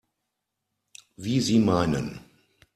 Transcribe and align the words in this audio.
Wie 1.15 1.39
Sie 1.41 1.59
meinen. 1.59 2.21